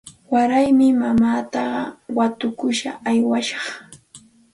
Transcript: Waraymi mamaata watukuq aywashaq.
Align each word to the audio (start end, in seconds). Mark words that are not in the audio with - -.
Waraymi 0.33 0.87
mamaata 1.01 1.63
watukuq 2.17 2.79
aywashaq. 3.09 3.67